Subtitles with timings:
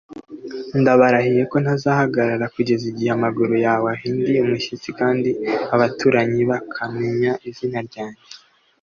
[0.79, 5.29] ndabarahiye ko ntazahagarara kugeza igihe amaguru yawe ahinda umushyitsi kandi
[5.75, 8.23] abaturanyi bakamenya izina ryanjye